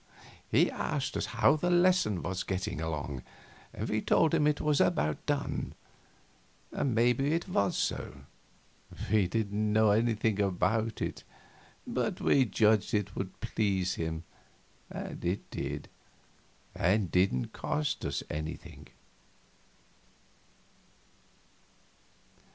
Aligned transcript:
He 0.49 0.71
asked 0.71 1.15
us 1.15 1.27
how 1.27 1.57
the 1.57 1.69
lesson 1.69 2.23
was 2.23 2.41
getting 2.41 2.81
along, 2.81 3.21
and 3.71 3.87
we 3.87 4.01
told 4.01 4.33
him 4.33 4.47
it 4.47 4.59
was 4.59 4.81
about 4.81 5.23
done. 5.27 5.75
And 6.71 6.95
maybe 6.95 7.35
it 7.35 7.47
was 7.47 7.77
so; 7.77 8.21
we 9.11 9.27
didn't 9.27 9.73
know 9.73 9.91
anything 9.91 10.41
about 10.41 11.03
it, 11.03 11.23
but 11.85 12.19
we 12.19 12.45
judged 12.45 12.95
it 12.95 13.15
would 13.15 13.39
please 13.41 13.93
him, 13.93 14.23
and 14.89 15.23
it 15.23 15.47
did, 15.51 15.87
and 16.73 17.11
didn't 17.11 17.53
cost 17.53 18.03
us 18.03 18.23
anything. 18.27 18.87